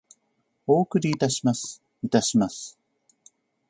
[0.65, 1.79] お送りいたします。
[2.01, 2.75] いたします。